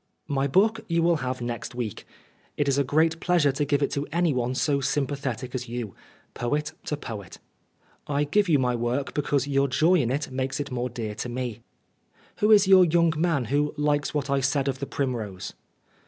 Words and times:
"My 0.41 0.47
book 0.47 0.83
you 0.87 1.03
will 1.03 1.17
have 1.17 1.41
next 1.43 1.75
week 1.75 2.07
it 2.57 2.67
is 2.67 2.79
83 2.79 2.79
Oscar 2.79 2.79
Wilde 2.79 2.79
a 2.79 2.89
great 3.15 3.19
pleasure 3.19 3.51
to 3.51 3.65
give 3.65 3.83
it 3.83 3.91
to 3.91 4.07
anyone 4.11 4.55
so 4.55 4.81
sympathetic 4.81 5.53
as 5.53 5.69
you 5.69 5.93
poet 6.33 6.71
to 6.85 6.97
poet. 6.97 7.37
I 8.07 8.23
give 8.23 8.49
you 8.49 8.57
my 8.57 8.73
work 8.75 9.13
because 9.13 9.47
your 9.47 9.67
joy 9.67 10.01
in 10.01 10.09
it 10.09 10.31
makes 10.31 10.59
it 10.59 10.71
more 10.71 10.89
dear 10.89 11.13
to 11.13 11.29
me." 11.29 11.59
Who 12.39 12.49
is 12.49 12.67
your 12.67 12.85
young 12.85 13.13
man 13.15 13.45
who 13.53 13.75
likes 13.77 14.11
what 14.11 14.27
I 14.31 14.39
said 14.39 14.67
of 14.67 14.79
the 14.79 14.87
primrose 14.87 15.53